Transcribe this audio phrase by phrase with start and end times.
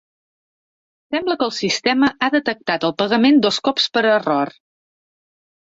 [1.15, 4.57] Sembla que el sistema ha detectat el pagament dos cops per error.